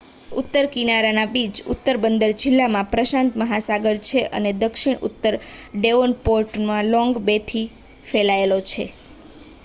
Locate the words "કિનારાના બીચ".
0.71-1.55